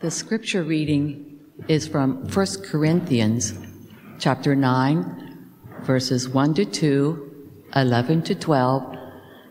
[0.00, 3.52] The scripture reading is from 1 Corinthians
[4.20, 8.96] chapter 9, verses 1 to 2, 11 to 12,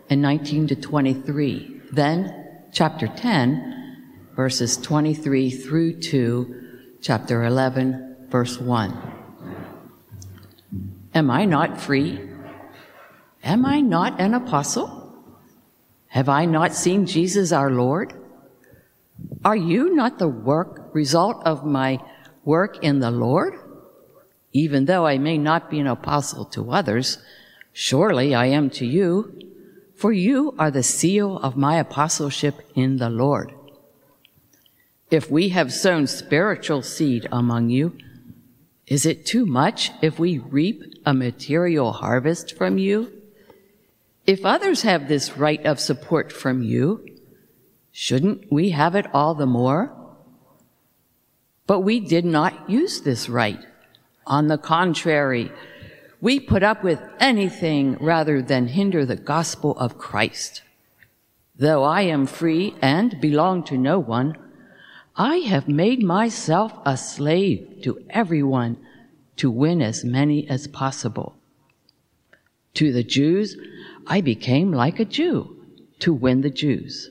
[0.08, 1.82] and 19 to 23.
[1.92, 6.54] Then, chapter 10, verses 23 through to
[7.02, 9.12] chapter 11, verse 1.
[11.14, 12.26] Am I not free?
[13.44, 15.12] Am I not an apostle?
[16.06, 18.17] Have I not seen Jesus our Lord?
[19.48, 22.00] Are you not the work result of my
[22.44, 23.54] work in the Lord?
[24.52, 27.16] Even though I may not be an apostle to others,
[27.72, 29.32] surely I am to you,
[29.96, 33.54] for you are the seal of my apostleship in the Lord.
[35.10, 37.96] If we have sown spiritual seed among you,
[38.86, 43.10] is it too much if we reap a material harvest from you?
[44.26, 47.07] If others have this right of support from you,
[48.00, 49.92] shouldn't we have it all the more?
[51.66, 53.58] But we did not use this right.
[54.24, 55.50] On the contrary,
[56.20, 60.62] we put up with anything rather than hinder the gospel of Christ.
[61.56, 64.36] Though I am free and belong to no one,
[65.16, 68.76] I have made myself a slave to everyone
[69.38, 71.34] to win as many as possible.
[72.74, 73.56] To the Jews,
[74.06, 75.56] I became like a Jew
[75.98, 77.10] to win the Jews.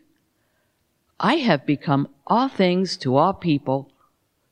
[1.23, 3.91] I have become all things to all people,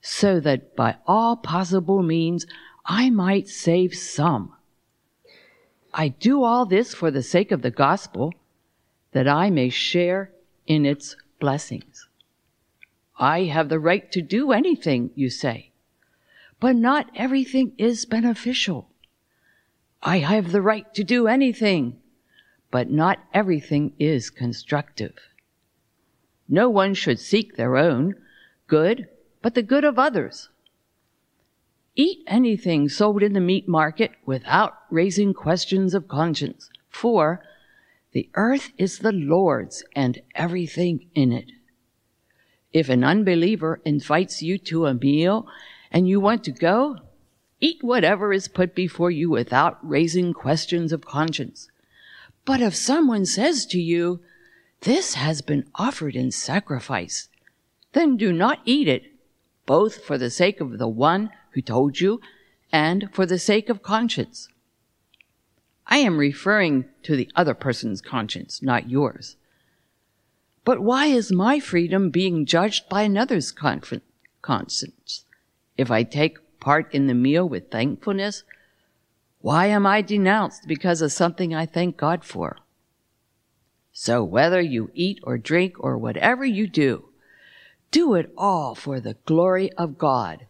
[0.02, 2.45] so that by all possible means
[2.86, 4.53] I might save some.
[5.95, 8.35] I do all this for the sake of the gospel,
[9.13, 10.31] that I may share
[10.68, 12.07] in its blessings.
[13.18, 15.72] I have the right to do anything, you say,
[16.59, 18.90] but not everything is beneficial.
[20.03, 21.97] I have the right to do anything,
[22.69, 25.16] but not everything is constructive.
[26.50, 28.16] No one should seek their own
[28.68, 29.08] good,
[29.42, 30.50] but the good of others.
[31.96, 37.44] Eat anything sold in the meat market without raising questions of conscience, for
[38.12, 41.52] the earth is the Lord's and everything in it.
[42.74, 45.48] If an unbeliever invites you to a meal
[45.92, 46.98] and you want to go,
[47.60, 51.70] eat whatever is put before you without raising questions of conscience.
[52.46, 54.22] But if someone says to you,
[54.81, 57.28] this has been offered in sacrifice.
[57.94, 59.03] Then do not eat it,
[59.66, 62.22] both for the sake of the one who told you
[62.72, 64.47] and for the sake of conscience.
[65.88, 69.35] I am referring to the other person's conscience, not yours.
[70.63, 75.25] But why is my freedom being judged by another's conscience?
[75.78, 78.44] If I take part in the meal with thankfulness,
[79.41, 82.57] why am I denounced because of something I thank God for?
[84.02, 87.10] So whether you eat or drink or whatever you do,
[87.92, 90.48] do it all for the glory of God.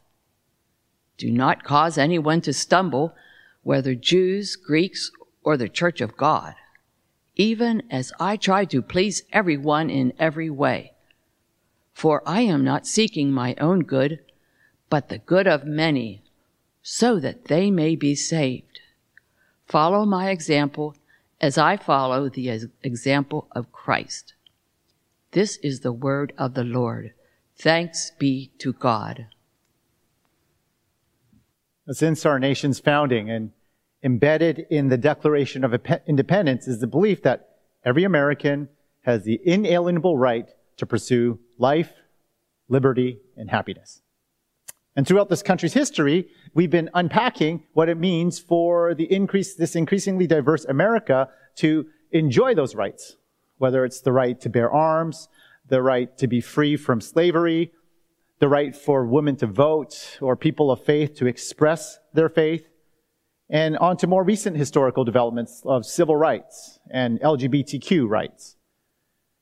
[1.17, 3.15] Do not cause anyone to stumble,
[3.63, 5.09] whether Jews, Greeks,
[5.43, 6.53] or the church of God,
[7.37, 10.93] even as I try to please everyone in every way.
[11.91, 14.19] For I am not seeking my own good,
[14.91, 16.21] but the good of many,
[16.83, 18.81] so that they may be saved.
[19.65, 20.95] Follow my example
[21.41, 24.33] as I follow the example of Christ.
[25.31, 27.13] This is the word of the Lord.
[27.57, 29.27] Thanks be to God.
[31.89, 33.51] Since our nation's founding and
[34.03, 35.73] embedded in the Declaration of
[36.07, 38.69] Independence is the belief that every American
[39.01, 41.91] has the inalienable right to pursue life,
[42.67, 44.01] liberty, and happiness.
[44.95, 49.75] And throughout this country's history, we've been unpacking what it means for the increase, this
[49.75, 53.15] increasingly diverse America to enjoy those rights,
[53.57, 55.29] whether it's the right to bear arms,
[55.67, 57.71] the right to be free from slavery,
[58.39, 62.65] the right for women to vote or people of faith to express their faith,
[63.49, 68.55] and on to more recent historical developments of civil rights and LGBTQ rights.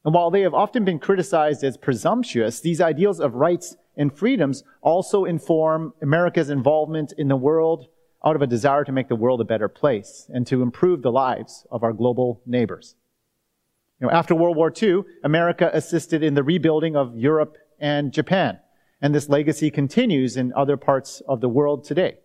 [0.04, 4.64] And while they have often been criticized as presumptuous, these ideals of rights and freedoms
[4.82, 7.88] also inform America's involvement in the world
[8.24, 11.12] out of a desire to make the world a better place and to improve the
[11.12, 12.96] lives of our global neighbors.
[14.00, 18.60] You know, after World War II, America assisted in the rebuilding of Europe and Japan.
[19.02, 22.18] And this legacy continues in other parts of the world today.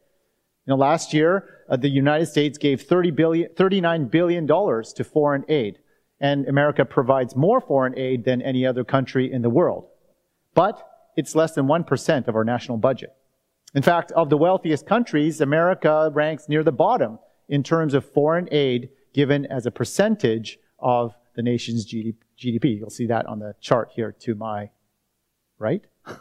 [0.66, 5.44] You know, last year, uh, the United States gave 30 billion, $39 billion to foreign
[5.48, 5.78] aid.
[6.20, 9.88] And America provides more foreign aid than any other country in the world.
[10.54, 10.86] But
[11.17, 13.14] it's less than 1% of our national budget.
[13.75, 17.19] In fact, of the wealthiest countries, America ranks near the bottom
[17.49, 22.79] in terms of foreign aid given as a percentage of the nation's GDP.
[22.79, 24.70] You'll see that on the chart here to my
[25.59, 25.85] right.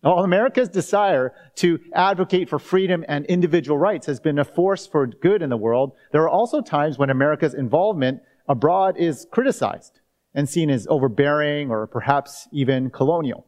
[0.00, 5.06] While America's desire to advocate for freedom and individual rights has been a force for
[5.06, 10.00] good in the world, there are also times when America's involvement abroad is criticized
[10.34, 13.46] and seen as overbearing or perhaps even colonial.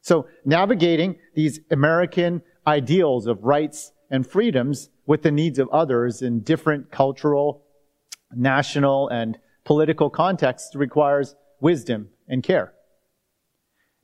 [0.00, 6.40] So navigating these American ideals of rights and freedoms with the needs of others in
[6.40, 7.62] different cultural,
[8.34, 12.72] national, and political contexts requires wisdom and care.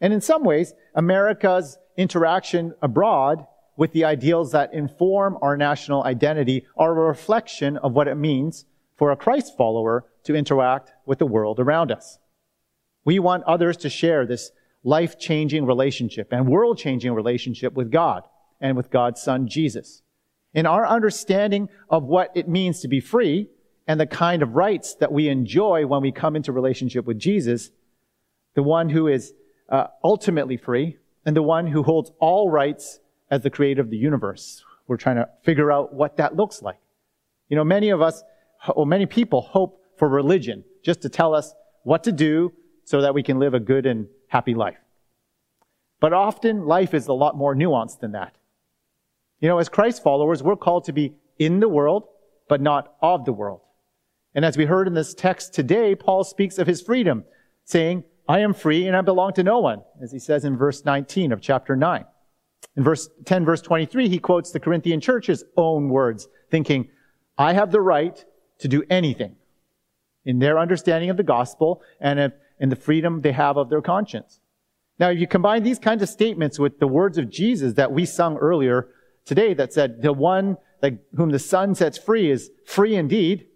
[0.01, 6.67] And in some ways, America's interaction abroad with the ideals that inform our national identity
[6.77, 8.67] are a reflection of what it means
[8.97, 12.19] for a Christ follower to interact with the world around us.
[13.05, 14.53] We want others to share this
[14.85, 18.23] life changing relationship and world changing relationship with God
[18.61, 20.03] and with God's Son, Jesus.
[20.53, 23.49] In our understanding of what it means to be free
[23.89, 27.71] and the kind of rights that we enjoy when we come into relationship with Jesus,
[28.55, 29.33] the one who is
[29.69, 33.01] uh, ultimately free and the one who holds all rights
[33.31, 34.63] as the creator of the universe.
[34.87, 36.79] We're trying to figure out what that looks like.
[37.49, 38.23] You know, many of us,
[38.75, 42.53] or many people hope for religion just to tell us what to do
[42.85, 44.81] so that we can live a good and happy life.
[46.01, 48.37] But often life is a lot more nuanced than that.
[49.39, 52.09] You know, as Christ followers, we're called to be in the world,
[52.49, 53.61] but not of the world.
[54.35, 57.23] And as we heard in this text today, Paul speaks of his freedom,
[57.65, 60.85] saying, I am free and I belong to no one, as he says in verse
[60.85, 62.05] 19 of chapter 9.
[62.77, 66.89] In verse 10, verse 23, he quotes the Corinthian church's own words, thinking,
[67.39, 68.25] I have the right
[68.59, 69.37] to do anything
[70.25, 74.41] in their understanding of the gospel and in the freedom they have of their conscience.
[74.99, 78.07] Now, if you combine these kinds of statements with the words of Jesus that we
[78.07, 78.89] sung earlier
[79.25, 83.47] today that said, the one that, whom the Son sets free is free indeed,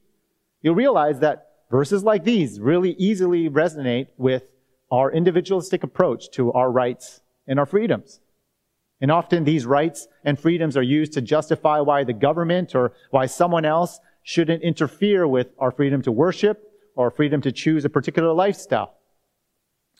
[0.62, 4.44] you'll realize that verses like these really easily resonate with
[4.90, 8.20] our individualistic approach to our rights and our freedoms.
[9.00, 13.26] And often these rights and freedoms are used to justify why the government or why
[13.26, 16.67] someone else shouldn't interfere with our freedom to worship
[16.98, 18.94] or freedom to choose a particular lifestyle.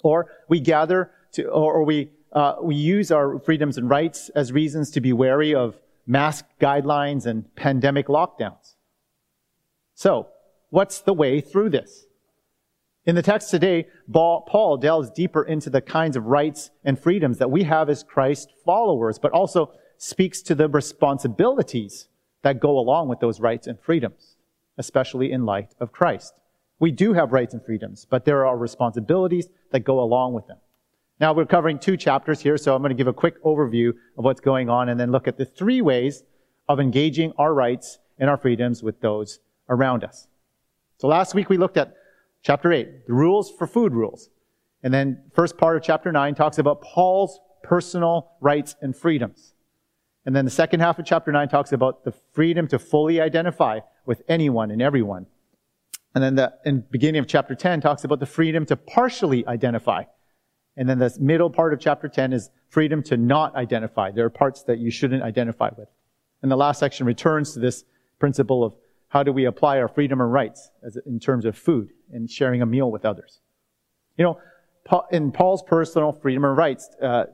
[0.03, 4.51] Or we gather to, or, or we, uh, we use our freedoms and rights as
[4.53, 5.79] reasons to be wary of
[6.09, 8.75] mask guidelines and pandemic lockdowns.
[9.95, 10.27] So,
[10.71, 12.07] what's the way through this?
[13.07, 17.51] In the text today, Paul delves deeper into the kinds of rights and freedoms that
[17.51, 22.09] we have as Christ followers, but also speaks to the responsibilities
[22.43, 24.37] that go along with those rights and freedoms,
[24.77, 26.38] especially in light of Christ.
[26.79, 30.59] We do have rights and freedoms, but there are responsibilities that go along with them.
[31.21, 34.25] Now we're covering two chapters here, so I'm going to give a quick overview of
[34.25, 36.23] what's going on and then look at the three ways
[36.69, 40.29] of engaging our rights and our freedoms with those around us.
[40.99, 41.97] So last week we looked at
[42.43, 44.31] chapter 8, the rules for food rules.
[44.83, 49.55] And then first part of chapter 9 talks about Paul's personal rights and freedoms.
[50.25, 53.81] And then the second half of chapter 9 talks about the freedom to fully identify
[54.07, 55.27] with anyone and everyone.
[56.15, 60.05] And then the in beginning of chapter 10 talks about the freedom to partially identify
[60.79, 64.13] and then the middle part of chapter 10 is freedom to not identify.
[64.13, 65.89] There are parts that you shouldn't identify with.
[66.41, 67.85] And the last section returns to this
[68.21, 68.75] principle of
[69.09, 72.63] how do we apply our freedom and rights as, in terms of food and sharing
[72.63, 73.41] a meal with others.
[74.17, 74.39] You know,
[75.11, 77.25] in Paul's personal freedom and rights, uh,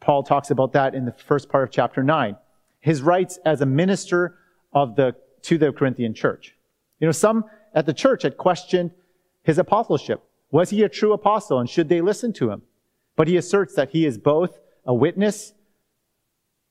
[0.00, 2.36] Paul talks about that in the first part of chapter 9.
[2.80, 4.36] His rights as a minister
[4.74, 6.54] of the, to the Corinthian church.
[7.00, 7.44] You know, some
[7.74, 8.92] at the church had questioned
[9.42, 10.22] his apostleship.
[10.50, 12.62] Was he a true apostle and should they listen to him?
[13.16, 15.52] But he asserts that he is both a witness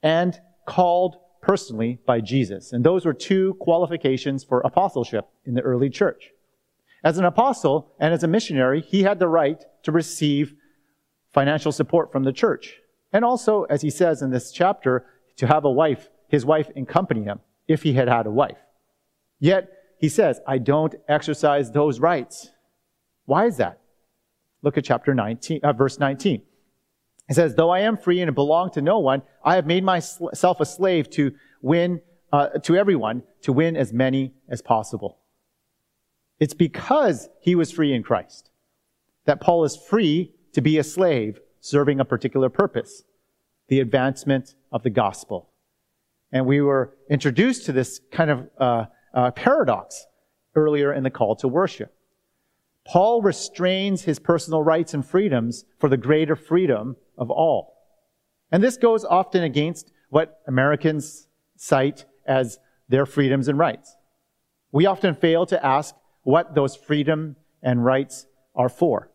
[0.01, 2.71] and called personally by Jesus.
[2.71, 6.31] And those were two qualifications for apostleship in the early church.
[7.03, 10.55] As an apostle and as a missionary, he had the right to receive
[11.33, 12.79] financial support from the church.
[13.11, 15.05] And also, as he says in this chapter,
[15.37, 18.57] to have a wife, his wife accompany him if he had had a wife.
[19.39, 19.69] Yet,
[20.03, 22.51] he says, I don't exercise those rights.
[23.23, 23.79] Why is that?
[24.61, 26.41] Look at chapter 19, uh, verse 19.
[27.29, 30.59] It says, though I am free and belong to no one, I have made myself
[30.59, 31.31] a slave to
[31.61, 32.01] win,
[32.33, 35.19] uh, to everyone, to win as many as possible.
[36.37, 38.49] It's because he was free in Christ
[39.23, 43.03] that Paul is free to be a slave serving a particular purpose.
[43.69, 45.49] the advancement of the gospel.
[46.29, 50.05] And we were introduced to this kind of uh, uh, paradox
[50.55, 51.93] earlier in the call to worship.
[52.85, 57.77] Paul restrains his personal rights and freedoms for the greater freedom of all.
[58.51, 63.95] And this goes often against what Americans cite as their freedoms and rights.
[64.71, 69.09] We often fail to ask what those freedom and rights are for.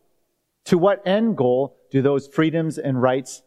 [0.65, 3.43] To what end goal do those freedoms and rights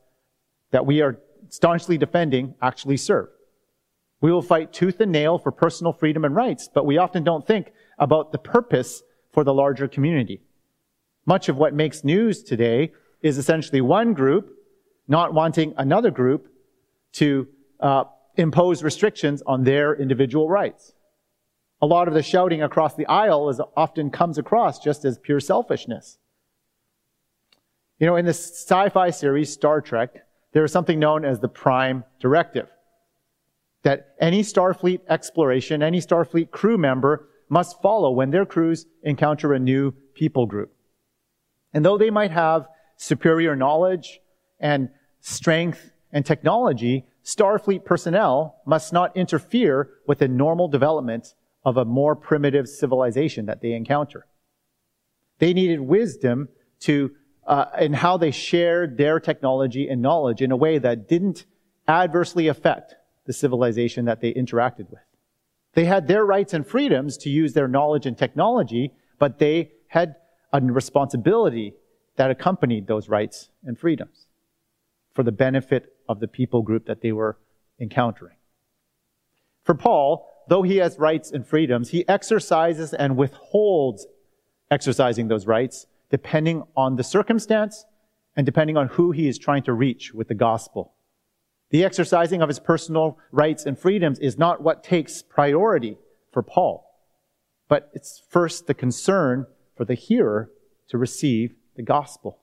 [0.70, 1.18] that we are
[1.48, 3.28] staunchly defending actually serve?
[4.22, 7.46] We will fight tooth and nail for personal freedom and rights, but we often don't
[7.46, 9.02] think about the purpose
[9.32, 10.40] for the larger community.
[11.26, 14.56] Much of what makes news today is essentially one group
[15.08, 16.48] not wanting another group
[17.12, 17.48] to
[17.80, 18.04] uh,
[18.36, 20.92] impose restrictions on their individual rights.
[21.80, 25.40] A lot of the shouting across the aisle is often comes across just as pure
[25.40, 26.18] selfishness.
[27.98, 32.04] You know, in the sci-fi series Star Trek, there is something known as the Prime
[32.20, 32.68] Directive.
[33.82, 39.58] That any Starfleet exploration, any Starfleet crew member must follow when their crews encounter a
[39.58, 40.72] new people group.
[41.72, 44.20] And though they might have superior knowledge
[44.60, 44.88] and
[45.20, 51.34] strength and technology, Starfleet personnel must not interfere with the normal development
[51.64, 54.26] of a more primitive civilization that they encounter.
[55.38, 56.48] They needed wisdom
[56.80, 57.12] to,
[57.46, 61.46] uh, in how they shared their technology and knowledge in a way that didn't
[61.86, 62.94] adversely affect
[63.26, 65.02] the civilization that they interacted with.
[65.74, 70.16] They had their rights and freedoms to use their knowledge and technology, but they had
[70.52, 71.74] a responsibility
[72.16, 74.26] that accompanied those rights and freedoms
[75.14, 77.38] for the benefit of the people group that they were
[77.80, 78.36] encountering.
[79.64, 84.06] For Paul, though he has rights and freedoms, he exercises and withholds
[84.70, 87.86] exercising those rights depending on the circumstance
[88.36, 90.92] and depending on who he is trying to reach with the gospel.
[91.72, 95.96] The exercising of his personal rights and freedoms is not what takes priority
[96.30, 96.86] for Paul,
[97.66, 100.50] but it's first the concern for the hearer
[100.88, 102.40] to receive the gospel.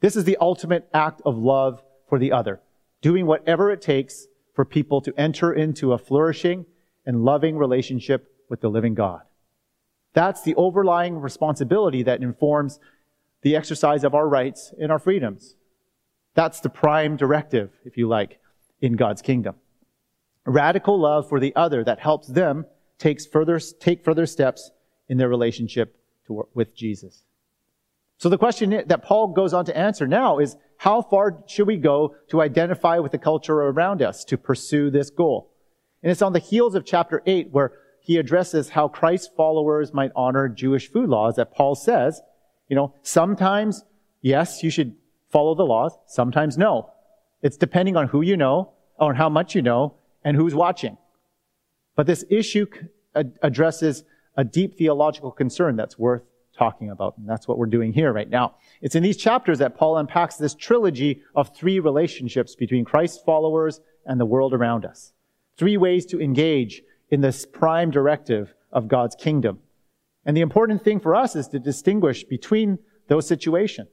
[0.00, 2.60] This is the ultimate act of love for the other,
[3.00, 6.66] doing whatever it takes for people to enter into a flourishing
[7.06, 9.22] and loving relationship with the living God.
[10.12, 12.78] That's the overlying responsibility that informs
[13.40, 15.54] the exercise of our rights and our freedoms.
[16.38, 18.38] That's the prime directive, if you like,
[18.80, 19.56] in God's kingdom.
[20.46, 22.64] Radical love for the other that helps them
[22.96, 24.70] takes further, take further steps
[25.08, 25.96] in their relationship
[26.28, 27.24] to, with Jesus.
[28.18, 31.76] So the question that Paul goes on to answer now is, how far should we
[31.76, 35.50] go to identify with the culture around us to pursue this goal?
[36.04, 40.12] And it's on the heels of chapter 8 where he addresses how Christ's followers might
[40.14, 42.20] honor Jewish food laws that Paul says,
[42.68, 43.82] you know, sometimes,
[44.22, 44.94] yes, you should
[45.30, 46.90] follow the laws, sometimes no.
[47.42, 49.94] It's depending on who you know, on how much you know,
[50.24, 50.96] and who's watching.
[51.94, 52.66] But this issue
[53.14, 54.04] addresses
[54.36, 56.22] a deep theological concern that's worth
[56.56, 57.16] talking about.
[57.18, 58.56] And that's what we're doing here right now.
[58.80, 63.80] It's in these chapters that Paul unpacks this trilogy of three relationships between Christ's followers
[64.06, 65.12] and the world around us.
[65.56, 69.60] Three ways to engage in this prime directive of God's kingdom.
[70.24, 73.88] And the important thing for us is to distinguish between those situations.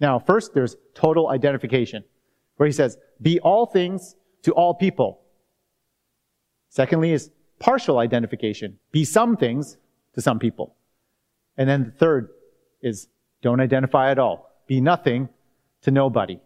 [0.00, 2.04] Now, first, there's total identification,
[2.56, 5.20] where he says, be all things to all people.
[6.68, 8.78] Secondly is partial identification.
[8.92, 9.76] Be some things
[10.14, 10.76] to some people.
[11.56, 12.30] And then the third
[12.82, 13.08] is
[13.42, 14.50] don't identify at all.
[14.66, 15.28] Be nothing
[15.82, 16.40] to nobody.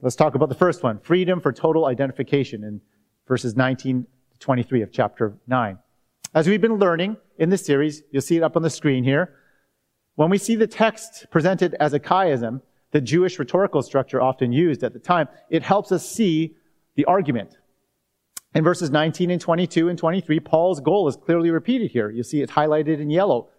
[0.00, 2.80] Let's talk about the first one freedom for total identification in
[3.26, 5.78] verses 19 to 23 of chapter 9.
[6.34, 9.34] As we've been learning in this series, you'll see it up on the screen here.
[10.18, 12.60] When we see the text presented as a chiasm,
[12.90, 16.56] the Jewish rhetorical structure often used at the time, it helps us see
[16.96, 17.56] the argument.
[18.52, 22.10] In verses 19 and 22 and 23, Paul's goal is clearly repeated here.
[22.10, 23.50] You see it highlighted in yellow.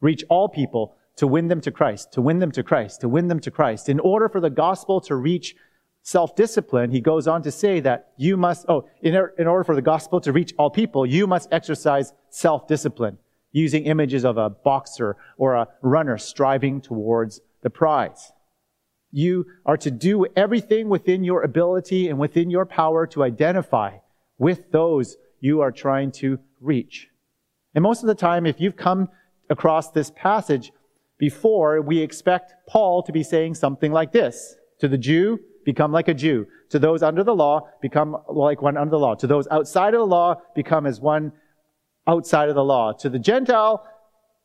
[0.00, 3.28] Reach all people to win them to Christ, to win them to Christ, to win
[3.28, 3.88] them to Christ.
[3.88, 5.54] In order for the gospel to reach
[6.02, 9.80] self-discipline, he goes on to say that you must, oh, in, in order for the
[9.80, 13.18] gospel to reach all people, you must exercise self-discipline,
[13.52, 18.32] using images of a boxer or a runner striving towards the prize.
[19.10, 23.98] You are to do everything within your ability and within your power to identify
[24.38, 27.08] with those you are trying to reach.
[27.74, 29.08] And most of the time, if you've come
[29.48, 30.72] across this passage
[31.18, 34.54] before, we expect Paul to be saying something like this.
[34.80, 36.46] To the Jew, become like a Jew.
[36.70, 39.14] To those under the law, become like one under the law.
[39.16, 41.32] To those outside of the law, become as one
[42.12, 42.92] outside of the law.
[43.02, 43.86] To the Gentile,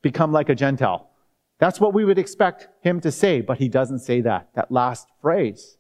[0.02, 1.10] become like a Gentile.
[1.58, 5.08] That's what we would expect him to say, but he doesn't say that, that last
[5.22, 5.78] phrase.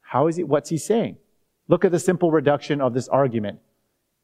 [0.00, 1.16] How is he, what's he saying?
[1.68, 3.58] Look at the simple reduction of this argument.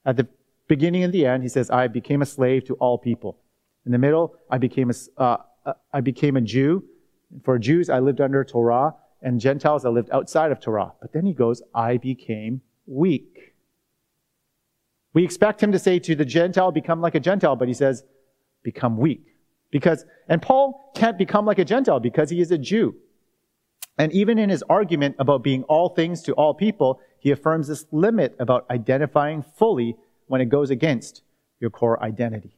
[0.07, 0.27] At the
[0.67, 3.38] beginning and the end, he says, I became a slave to all people.
[3.85, 5.37] In the middle, I became a, uh,
[5.67, 6.85] uh, I became a Jew.
[7.45, 10.93] For Jews, I lived under Torah, and Gentiles, I lived outside of Torah.
[11.00, 13.48] But then he goes, I became weak.
[15.18, 18.04] We expect him to say to the Gentile, become like a Gentile, but he says,
[18.62, 19.34] become weak.
[19.72, 22.94] Because, and Paul can't become like a Gentile because he is a Jew.
[23.98, 27.84] And even in his argument about being all things to all people, he affirms this
[27.90, 29.96] limit about identifying fully
[30.28, 31.22] when it goes against
[31.58, 32.56] your core identity.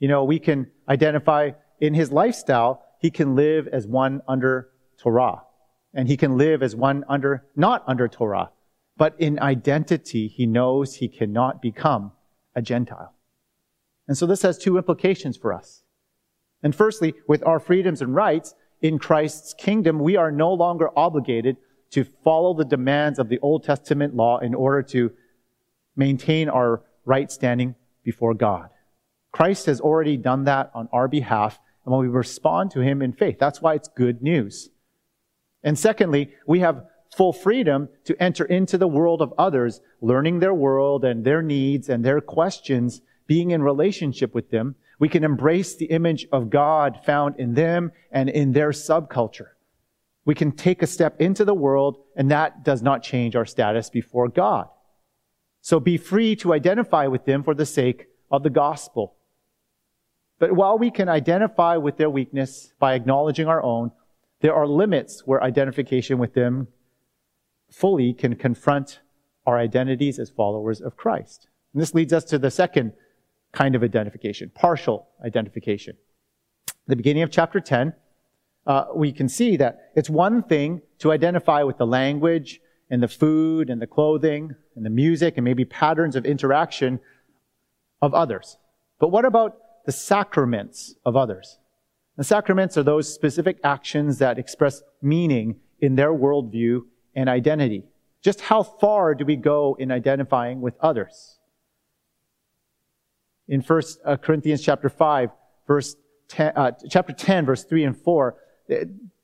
[0.00, 5.42] You know, we can identify in his lifestyle, he can live as one under Torah.
[5.94, 8.50] And he can live as one under, not under Torah.
[9.00, 12.12] But in identity, he knows he cannot become
[12.54, 13.14] a Gentile.
[14.06, 15.84] And so this has two implications for us.
[16.62, 21.56] And firstly, with our freedoms and rights in Christ's kingdom, we are no longer obligated
[21.92, 25.12] to follow the demands of the Old Testament law in order to
[25.96, 28.68] maintain our right standing before God.
[29.32, 33.14] Christ has already done that on our behalf, and when we respond to him in
[33.14, 34.68] faith, that's why it's good news.
[35.62, 40.54] And secondly, we have full freedom to enter into the world of others, learning their
[40.54, 45.74] world and their needs and their questions being in relationship with them, we can embrace
[45.74, 49.48] the image of God found in them and in their subculture.
[50.24, 53.88] We can take a step into the world, and that does not change our status
[53.88, 54.68] before God.
[55.62, 59.16] So be free to identify with them for the sake of the gospel.
[60.38, 63.92] But while we can identify with their weakness by acknowledging our own,
[64.40, 66.68] there are limits where identification with them
[67.70, 69.00] fully can confront
[69.46, 71.48] our identities as followers of Christ.
[71.72, 72.92] And this leads us to the second
[73.52, 75.96] kind of identification, partial identification.
[76.86, 77.94] the beginning of chapter 10,
[78.66, 83.08] uh, we can see that it's one thing to identify with the language and the
[83.08, 87.00] food and the clothing and the music and maybe patterns of interaction
[88.02, 88.58] of others.
[88.98, 91.58] But what about the sacraments of others?
[92.16, 96.82] The sacraments are those specific actions that express meaning in their worldview
[97.14, 97.84] and identity.
[98.22, 101.40] Just how far do we go in identifying with others?
[103.50, 105.30] in First uh, Corinthians chapter 5,
[105.66, 105.96] verse
[106.28, 108.36] 10, uh, chapter 10, verse 3 and 4,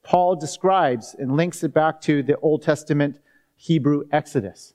[0.02, 3.20] Paul describes and links it back to the Old Testament
[3.54, 4.74] Hebrew Exodus.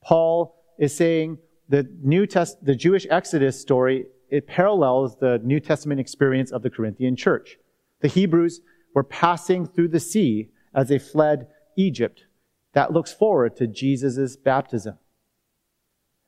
[0.00, 1.38] Paul is saying
[1.68, 6.70] the New Test, the Jewish Exodus story, it parallels the New Testament experience of the
[6.70, 7.58] Corinthian church.
[8.00, 8.60] The Hebrews
[8.94, 12.24] were passing through the sea as they fled Egypt.
[12.72, 14.98] That looks forward to Jesus' baptism.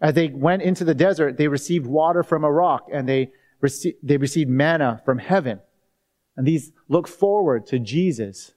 [0.01, 3.33] As they went into the desert, they received water from a rock and they,
[3.63, 5.61] rece- they received manna from heaven.
[6.37, 8.53] And these look forward to Jesus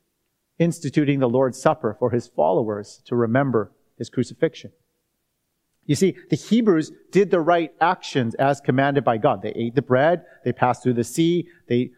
[0.59, 4.71] instituting the Lord's Supper for his followers to remember his crucifixion.
[5.85, 9.41] You see, the Hebrews did the right actions as commanded by God.
[9.41, 11.91] They ate the bread, they passed through the sea, they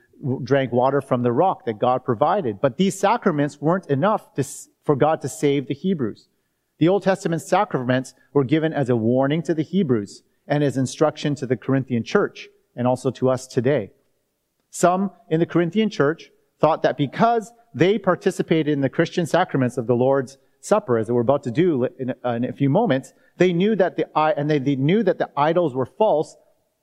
[0.43, 2.61] drank water from the rock that God provided.
[2.61, 4.45] But these sacraments weren't enough to,
[4.83, 6.27] for God to save the Hebrews.
[6.79, 11.35] The Old Testament sacraments were given as a warning to the Hebrews and as instruction
[11.35, 13.91] to the Corinthian church and also to us today.
[14.69, 19.87] Some in the Corinthian church thought that because they participated in the Christian sacraments of
[19.87, 23.51] the Lord's Supper, as we're about to do in a, in a few moments, they
[23.51, 26.37] knew that the and they, they knew that the idols were false.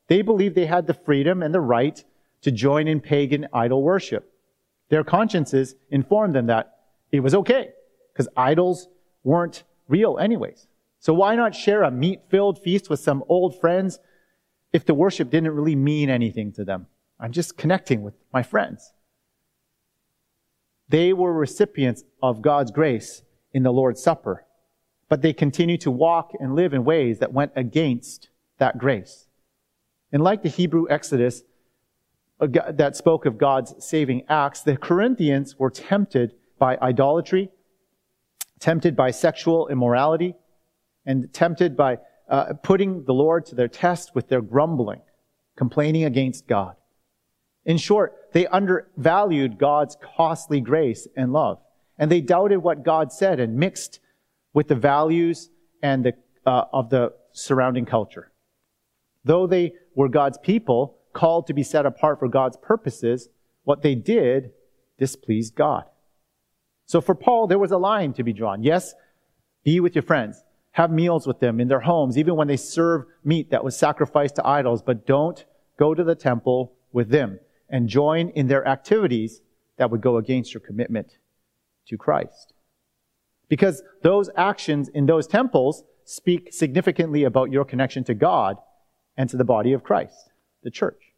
[0.06, 2.04] They believed they had the freedom and the right
[2.42, 4.30] to join in pagan idol worship.
[4.90, 6.76] Their consciences informed them that
[7.10, 7.70] it was okay
[8.20, 8.88] because idols
[9.24, 10.66] weren't real anyways.
[10.98, 13.98] So why not share a meat-filled feast with some old friends
[14.74, 16.86] if the worship didn't really mean anything to them?
[17.18, 18.92] I'm just connecting with my friends.
[20.90, 23.22] They were recipients of God's grace
[23.54, 24.44] in the Lord's Supper,
[25.08, 28.28] but they continued to walk and live in ways that went against
[28.58, 29.28] that grace.
[30.12, 31.42] And like the Hebrew Exodus
[32.38, 37.50] uh, that spoke of God's saving acts, the Corinthians were tempted by idolatry
[38.60, 40.34] tempted by sexual immorality,
[41.06, 45.00] and tempted by uh, putting the Lord to their test with their grumbling,
[45.56, 46.76] complaining against God.
[47.64, 51.58] In short, they undervalued God's costly grace and love,
[51.98, 54.00] and they doubted what God said and mixed
[54.54, 55.50] with the values
[55.82, 56.12] and the,
[56.46, 58.30] uh, of the surrounding culture.
[59.24, 63.28] Though they were God's people, called to be set apart for God's purposes,
[63.64, 64.52] what they did
[64.98, 65.84] displeased God.
[66.90, 68.64] So for Paul, there was a line to be drawn.
[68.64, 68.94] Yes,
[69.62, 70.42] be with your friends.
[70.72, 74.34] Have meals with them in their homes, even when they serve meat that was sacrificed
[74.34, 75.44] to idols, but don't
[75.78, 79.40] go to the temple with them and join in their activities
[79.76, 81.16] that would go against your commitment
[81.86, 82.54] to Christ.
[83.48, 88.56] Because those actions in those temples speak significantly about your connection to God
[89.16, 90.32] and to the body of Christ,
[90.64, 91.12] the church.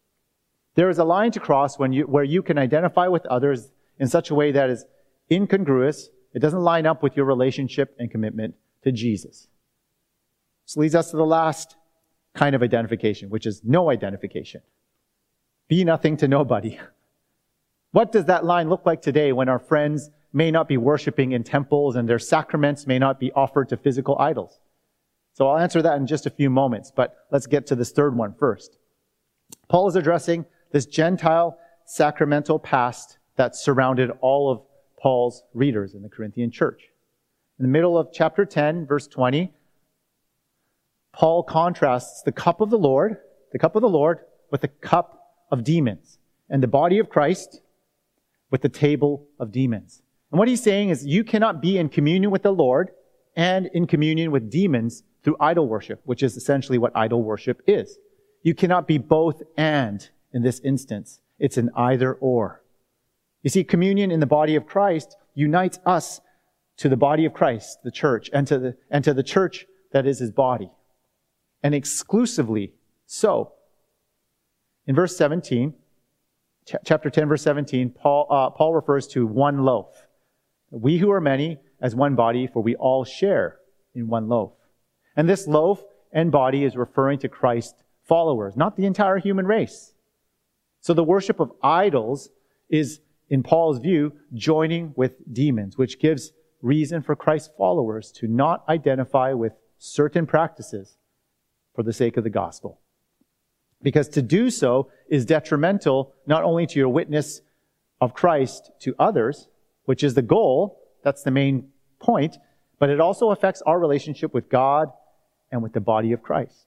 [0.75, 4.07] There is a line to cross when you, where you can identify with others in
[4.07, 4.85] such a way that is
[5.33, 6.11] incongruous.
[6.35, 9.49] It doesn't line up with your relationship and commitment to Jesus.
[10.67, 11.77] This leads us to the last
[12.35, 14.63] kind of identification, which is no identification.
[15.69, 16.79] Be nothing to nobody.
[17.93, 21.45] What does that line look like today when our friends may not be worshiping in
[21.45, 24.59] temples and their sacraments may not be offered to physical idols?
[25.35, 28.17] So I'll answer that in just a few moments, but let's get to this third
[28.17, 28.79] one first.
[29.69, 34.63] Paul is addressing this Gentile sacramental past that surrounded all of
[35.03, 36.85] Paul's readers in the Corinthian church.
[37.59, 39.53] In the middle of chapter 10, verse 20,
[41.13, 43.17] Paul contrasts the cup of the Lord,
[43.51, 44.21] the cup of the Lord,
[44.53, 47.61] with the cup of demons, and the body of Christ
[48.51, 50.03] with the table of demons.
[50.31, 52.91] And what he's saying is you cannot be in communion with the Lord
[53.35, 57.99] and in communion with demons through idol worship, which is essentially what idol worship is.
[58.43, 61.21] You cannot be both and in this instance.
[61.39, 62.62] It's an either or.
[63.43, 66.21] You see, communion in the body of Christ unites us
[66.79, 70.07] to the body of Christ, the church, and to the, and to the church that
[70.07, 70.71] is his body
[71.63, 72.73] and exclusively
[73.07, 73.53] so.
[74.87, 75.75] In verse 17,
[76.67, 80.07] ch- chapter 10, verse 17, Paul, uh, Paul refers to one loaf.
[80.71, 83.59] We who are many as one body, for we all share
[83.95, 84.53] in one loaf.
[85.17, 89.93] And this loaf and body is referring to Christ's followers, not the entire human race.
[90.81, 92.31] So the worship of idols
[92.69, 93.01] is,
[93.33, 99.33] in Paul's view, joining with demons, which gives reason for Christ's followers to not identify
[99.33, 100.99] with certain practices
[101.75, 102.83] for the sake of the gospel.
[103.83, 107.41] Because to do so is detrimental not only to your witness
[108.03, 109.49] of Christ to others,
[109.87, 112.37] which is the goal, that's the main point,
[112.79, 114.89] but it also affects our relationship with God
[115.51, 116.67] and with the body of Christ.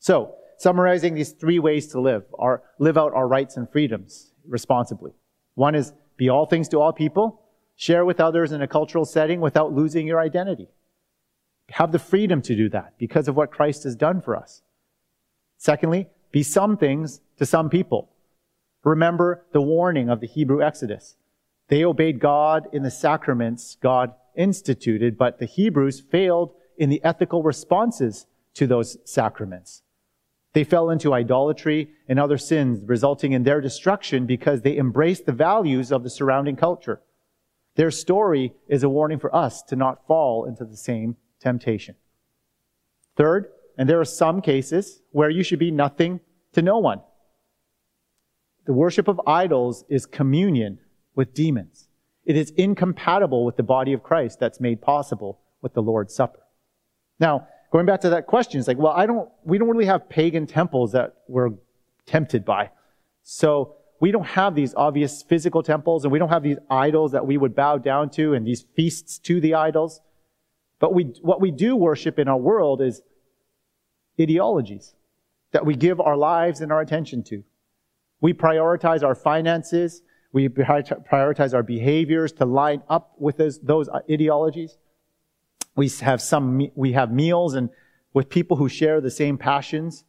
[0.00, 5.12] So, summarizing these three ways to live, our, live out our rights and freedoms responsibly.
[5.54, 7.40] One is be all things to all people,
[7.76, 10.68] share with others in a cultural setting without losing your identity
[11.72, 14.62] have the freedom to do that because of what Christ has done for us.
[15.56, 18.10] Secondly, be some things to some people.
[18.82, 21.16] Remember the warning of the Hebrew Exodus.
[21.68, 27.42] They obeyed God in the sacraments God instituted, but the Hebrews failed in the ethical
[27.42, 29.82] responses to those sacraments.
[30.52, 35.32] They fell into idolatry and other sins, resulting in their destruction because they embraced the
[35.32, 37.00] values of the surrounding culture.
[37.76, 41.94] Their story is a warning for us to not fall into the same temptation.
[43.16, 43.46] Third,
[43.78, 46.20] and there are some cases where you should be nothing
[46.52, 47.00] to no one.
[48.66, 50.80] The worship of idols is communion
[51.14, 51.88] with demons.
[52.24, 56.40] It is incompatible with the body of Christ that's made possible with the Lord's Supper.
[57.18, 60.08] Now, going back to that question, it's like, well, I don't, we don't really have
[60.08, 61.50] pagan temples that we're
[62.06, 62.70] tempted by.
[63.22, 67.26] So we don't have these obvious physical temples and we don't have these idols that
[67.26, 70.00] we would bow down to and these feasts to the idols.
[70.78, 73.02] But we, what we do worship in our world is
[74.20, 74.94] ideologies
[75.52, 77.44] that we give our lives and our attention to.
[78.20, 80.02] We prioritize our finances.
[80.32, 84.78] We prioritize our behaviors to line up with those, those ideologies.
[85.76, 87.70] We have some, we have meals and
[88.12, 90.04] with people who share the same passions.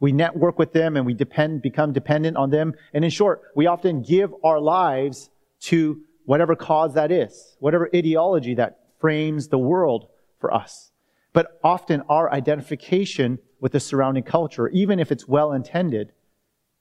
[0.00, 2.74] We network with them and we depend, become dependent on them.
[2.92, 8.54] And in short, we often give our lives to whatever cause that is, whatever ideology
[8.54, 10.08] that frames the world
[10.40, 10.90] for us.
[11.32, 16.12] But often our identification with the surrounding culture, even if it's well intended,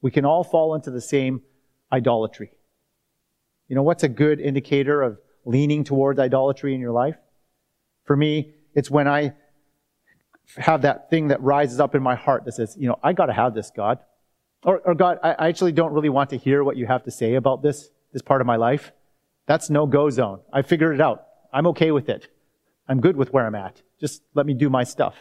[0.02, 1.42] we can all fall into the same
[1.92, 2.52] idolatry.
[3.68, 7.16] You know, what's a good indicator of leaning towards idolatry in your life?
[8.06, 9.34] For me, it's when I
[10.58, 13.34] have that thing that rises up in my heart that says, you know, I gotta
[13.34, 14.00] have this, God.
[14.64, 17.36] Or, or God, I actually don't really want to hear what you have to say
[17.36, 18.92] about this, this part of my life.
[19.46, 20.40] That's no go zone.
[20.54, 21.26] I figured it out.
[21.52, 22.28] I'm okay with it.
[22.88, 23.82] I'm good with where I'm at.
[24.00, 25.16] Just let me do my stuff.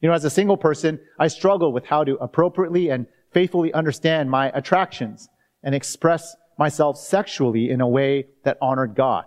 [0.00, 4.30] You know, as a single person, I struggle with how to appropriately and faithfully understand
[4.30, 5.28] my attractions
[5.62, 9.24] and express myself sexually in a way that honored God.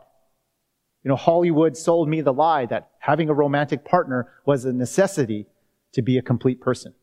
[1.08, 5.46] You know, Hollywood sold me the lie that having a romantic partner was a necessity
[5.94, 6.96] to be a complete person.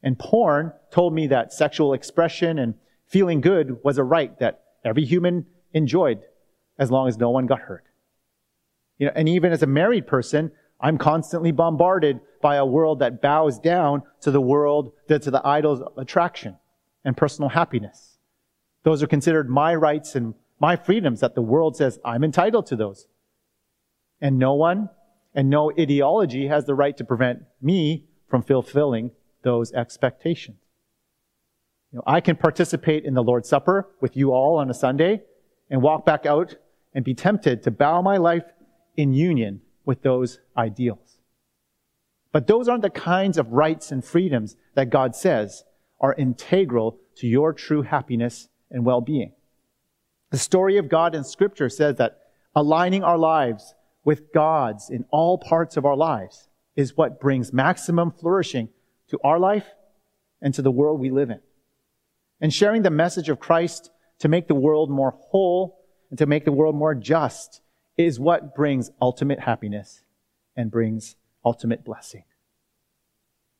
[0.00, 2.74] And porn told me that sexual expression and
[3.08, 6.20] feeling good was a right that every human enjoyed
[6.78, 7.82] as long as no one got hurt.
[8.96, 13.20] You know, and even as a married person, I'm constantly bombarded by a world that
[13.20, 16.58] bows down to the world, to the idols of attraction
[17.04, 18.18] and personal happiness.
[18.84, 22.76] Those are considered my rights and my freedoms that the world says I'm entitled to
[22.76, 23.08] those.
[24.20, 24.90] And no one
[25.34, 29.10] and no ideology has the right to prevent me from fulfilling
[29.42, 30.58] those expectations.
[31.92, 35.22] You know, I can participate in the Lord's Supper with you all on a Sunday
[35.70, 36.56] and walk back out
[36.94, 38.44] and be tempted to bow my life
[38.96, 41.18] in union with those ideals.
[42.32, 45.64] But those aren't the kinds of rights and freedoms that God says
[46.00, 49.32] are integral to your true happiness and well-being.
[50.30, 52.18] The story of God in scripture says that
[52.54, 53.74] aligning our lives
[54.06, 58.68] with God's in all parts of our lives is what brings maximum flourishing
[59.08, 59.66] to our life
[60.40, 61.40] and to the world we live in.
[62.40, 63.90] And sharing the message of Christ
[64.20, 67.60] to make the world more whole and to make the world more just
[67.98, 70.02] is what brings ultimate happiness
[70.54, 72.24] and brings ultimate blessing.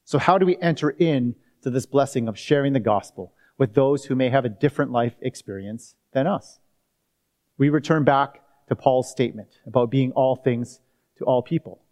[0.04, 4.04] So how do we enter in to this blessing of sharing the gospel with those
[4.04, 6.61] who may have a different life experience than us?
[7.59, 10.81] We return back to Paul's statement about being all things
[11.18, 11.83] to all people.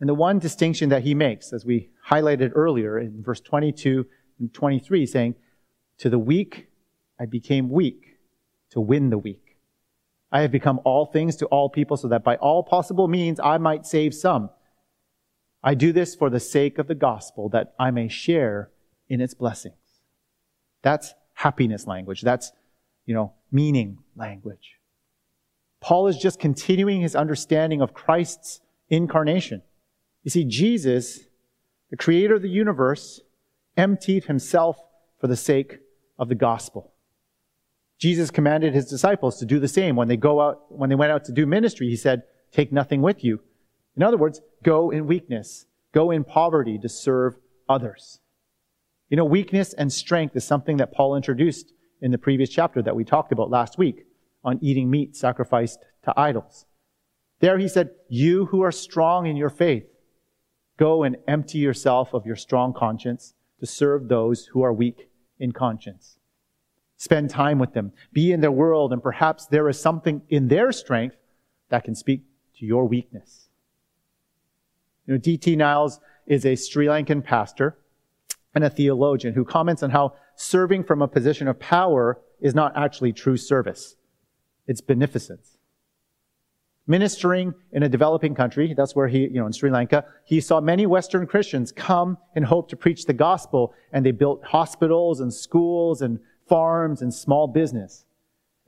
[0.00, 4.04] And the one distinction that he makes, as we highlighted earlier in verse 22
[4.40, 5.36] and 23, saying,
[5.98, 6.68] To the weak
[7.20, 8.18] I became weak
[8.70, 9.58] to win the weak.
[10.32, 13.58] I have become all things to all people so that by all possible means I
[13.58, 14.50] might save some.
[15.62, 18.70] I do this for the sake of the gospel that I may share
[19.08, 19.76] in its blessings.
[20.82, 22.22] That's happiness language.
[22.22, 22.50] That's,
[23.12, 24.78] you know, meaning language.
[25.82, 29.60] Paul is just continuing his understanding of Christ's incarnation.
[30.22, 31.20] You see, Jesus,
[31.90, 33.20] the creator of the universe,
[33.76, 34.78] emptied himself
[35.20, 35.80] for the sake
[36.18, 36.94] of the gospel.
[37.98, 41.12] Jesus commanded his disciples to do the same when they go out, when they went
[41.12, 41.90] out to do ministry.
[41.90, 43.40] He said, take nothing with you.
[43.94, 47.36] In other words, go in weakness, go in poverty to serve
[47.68, 48.20] others.
[49.10, 52.96] You know, weakness and strength is something that Paul introduced in the previous chapter that
[52.96, 54.04] we talked about last week
[54.44, 56.66] on eating meat sacrificed to idols.
[57.40, 59.86] There he said, you who are strong in your faith,
[60.76, 65.52] go and empty yourself of your strong conscience to serve those who are weak in
[65.52, 66.18] conscience.
[66.96, 67.92] Spend time with them.
[68.12, 71.16] Be in their world, and perhaps there is something in their strength
[71.68, 72.22] that can speak
[72.58, 73.48] to your weakness.
[75.06, 75.56] You know, D.T.
[75.56, 77.78] Niles is a Sri Lankan pastor
[78.54, 82.76] and a theologian who comments on how serving from a position of power is not
[82.76, 83.96] actually true service.
[84.66, 85.58] It's beneficence.
[86.86, 90.60] Ministering in a developing country, that's where he, you know, in Sri Lanka, he saw
[90.60, 95.32] many Western Christians come and hope to preach the gospel, and they built hospitals and
[95.32, 98.04] schools and farms, and small business.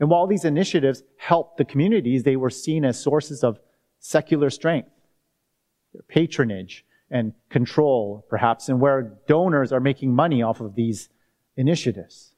[0.00, 3.58] And while these initiatives helped the communities, they were seen as sources of
[3.98, 4.88] secular strength,
[6.08, 11.08] patronage, and control, perhaps, and where donors are making money off of these
[11.56, 12.34] initiatives.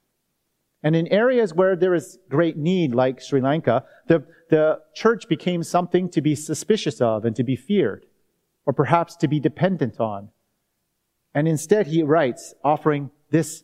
[0.83, 5.63] And in areas where there is great need, like Sri Lanka, the, the church became
[5.63, 8.05] something to be suspicious of and to be feared,
[8.65, 10.29] or perhaps to be dependent on.
[11.33, 13.63] And instead, he writes, offering this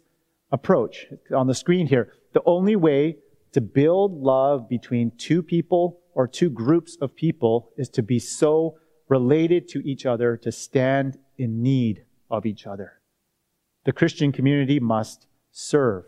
[0.51, 2.13] approach on the screen here.
[2.33, 3.17] The only way
[3.53, 8.77] to build love between two people or two groups of people is to be so
[9.09, 12.93] related to each other to stand in need of each other.
[13.85, 16.05] The Christian community must serve,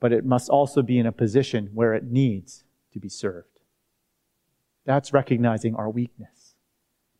[0.00, 3.48] but it must also be in a position where it needs to be served.
[4.84, 6.54] That's recognizing our weakness.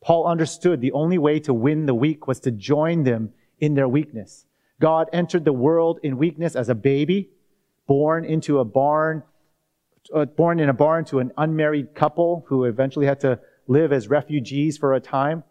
[0.01, 3.87] Paul understood the only way to win the weak was to join them in their
[3.87, 4.45] weakness.
[4.79, 7.29] God entered the world in weakness as a baby,
[7.87, 9.23] born into a barn,
[10.13, 14.07] uh, born in a barn to an unmarried couple who eventually had to live as
[14.07, 15.43] refugees for a time.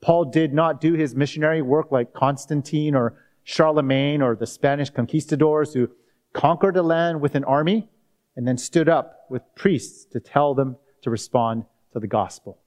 [0.00, 5.74] Paul did not do his missionary work like Constantine or Charlemagne or the Spanish conquistadors
[5.74, 5.90] who
[6.32, 7.88] conquered a land with an army
[8.36, 12.58] and then stood up with priests to tell them to respond to the gospel.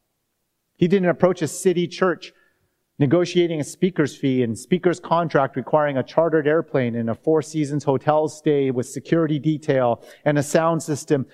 [0.76, 2.34] He didn't approach a city church
[3.00, 7.84] negotiating a speaker's fee and speaker's contract requiring a chartered airplane and a four seasons
[7.84, 11.26] hotel stay with security detail and a sound system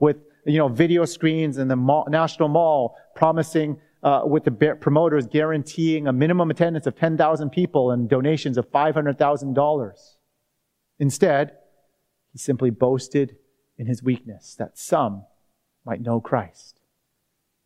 [0.00, 5.26] with, you know, video screens in the mall, National Mall promising uh, with the promoters
[5.26, 9.92] guaranteeing a minimum attendance of 10,000 people and donations of $500,000.
[10.98, 11.52] Instead,
[12.32, 13.36] he simply boasted
[13.76, 15.24] in his weakness that some
[15.84, 16.80] might know Christ.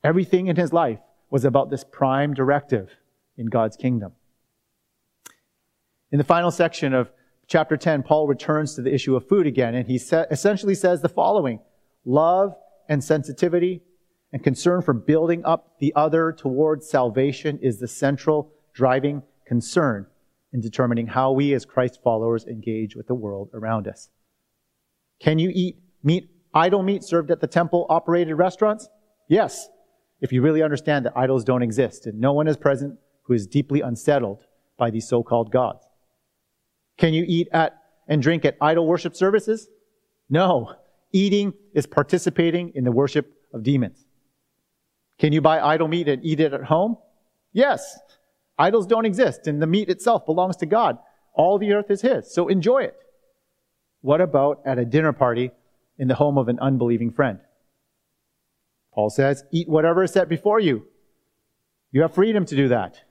[0.03, 2.91] Everything in his life was about this prime directive
[3.37, 4.13] in God's kingdom.
[6.11, 7.13] In the final section of
[7.47, 11.09] chapter 10, Paul returns to the issue of food again, and he essentially says the
[11.09, 11.61] following
[12.05, 12.55] love
[12.91, 13.81] and sensitivity
[14.33, 20.07] and concern for building up the other towards salvation is the central driving concern
[20.53, 24.11] in determining how we as Christ followers engage with the world around us.
[25.21, 28.89] Can you eat meat, idol meat served at the temple operated restaurants?
[29.29, 29.69] Yes,
[30.21, 33.47] if you really understand that idols don't exist and no one is present who is
[33.47, 35.87] deeply unsettled by these so-called gods.
[36.99, 37.77] Can you eat at
[38.09, 39.69] and drink at idol worship services?
[40.29, 40.75] No.
[41.13, 44.05] Eating is participating in the worship of demons.
[45.19, 46.97] Can you buy idol meat and eat it at home?
[47.53, 47.99] Yes.
[48.59, 50.99] Idols don't exist and the meat itself belongs to God.
[51.35, 52.97] All the earth is His, so enjoy it.
[54.03, 55.51] What about at a dinner party
[55.99, 57.41] in the home of an unbelieving friend?
[58.93, 60.87] Paul says, eat whatever is set before you.
[61.93, 63.03] You have freedom to do that.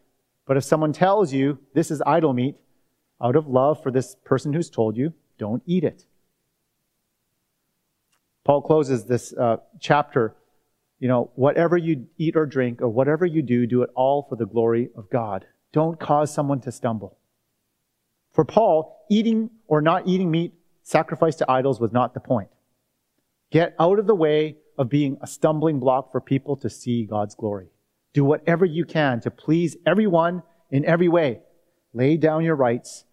[0.46, 2.56] But if someone tells you this is idol meat,
[3.22, 6.06] out of love for this person who's told you, don't eat it.
[8.46, 10.36] Paul closes this uh, chapter,
[11.00, 14.36] you know, whatever you eat or drink or whatever you do, do it all for
[14.36, 15.46] the glory of God.
[15.72, 17.18] Don't cause someone to stumble.
[18.34, 22.50] For Paul, eating or not eating meat sacrificed to idols was not the point.
[23.52, 27.36] Get out of the way of being a stumbling block for people to see God's
[27.36, 27.68] glory.
[28.14, 31.42] Do whatever you can to please everyone in every way.
[31.94, 33.06] Lay down your rights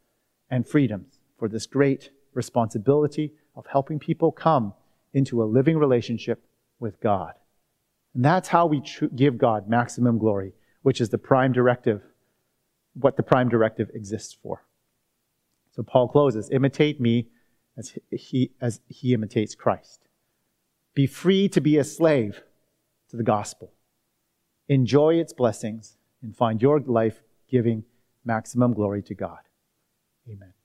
[0.51, 4.75] and freedoms for this great responsibility of helping people come
[5.17, 6.45] into a living relationship
[6.79, 7.33] with God.
[8.15, 10.53] And that's how we tr- give God maximum glory,
[10.83, 12.03] which is the prime directive,
[12.93, 14.67] what the prime directive exists for.
[15.75, 17.29] So Paul closes, imitate me
[17.79, 20.01] as he, as he imitates Christ.
[20.95, 22.43] Be free to be a slave
[23.09, 23.73] to the gospel.
[24.69, 27.85] Enjoy its blessings and find your life giving
[28.23, 29.41] maximum glory to God.
[30.29, 30.56] Amen.